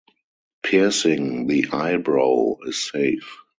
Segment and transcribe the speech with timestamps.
[0.63, 3.37] Piercing the eyebrow is safe.